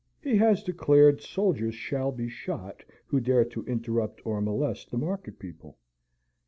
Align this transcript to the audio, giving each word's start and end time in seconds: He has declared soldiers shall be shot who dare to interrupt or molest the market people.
He 0.19 0.35
has 0.37 0.63
declared 0.63 1.21
soldiers 1.21 1.75
shall 1.75 2.11
be 2.11 2.27
shot 2.27 2.83
who 3.05 3.19
dare 3.19 3.45
to 3.45 3.63
interrupt 3.65 4.25
or 4.25 4.41
molest 4.41 4.89
the 4.89 4.97
market 4.97 5.37
people. 5.37 5.77